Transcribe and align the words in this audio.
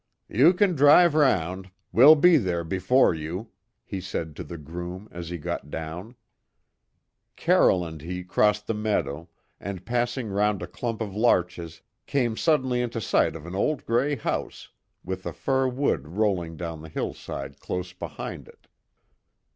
"You 0.29 0.53
can 0.55 0.73
drive 0.73 1.13
round; 1.13 1.69
we'll 1.91 2.15
be 2.15 2.37
there 2.37 2.63
before 2.63 3.13
you," 3.13 3.51
he 3.85 4.01
said 4.01 4.35
to 4.35 4.43
the 4.43 4.57
groom 4.57 5.07
as 5.11 5.29
he 5.29 5.37
got 5.37 5.69
down. 5.69 6.15
Carroll 7.35 7.85
and 7.85 8.01
he 8.01 8.23
crossed 8.23 8.65
the 8.65 8.73
meadow, 8.73 9.29
and 9.59 9.85
passing 9.85 10.29
round 10.29 10.63
a 10.63 10.65
clump 10.65 11.01
of 11.01 11.13
larches, 11.15 11.83
came 12.07 12.35
suddenly 12.35 12.81
into 12.81 12.99
sight 12.99 13.35
of 13.35 13.45
an 13.45 13.53
old 13.53 13.85
grey 13.85 14.15
house 14.15 14.69
with 15.03 15.23
a 15.27 15.33
fir 15.33 15.67
wood 15.67 16.07
rolling 16.07 16.57
down 16.57 16.81
the 16.81 16.89
hillside 16.89 17.59
close 17.59 17.93
behind 17.93 18.47
it. 18.47 18.65